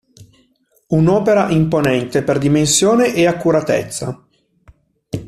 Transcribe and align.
Un'opera 0.87 1.49
imponente 1.51 2.23
per 2.23 2.39
dimensione 2.39 3.13
e 3.13 3.27
accuratezza. 3.27 4.27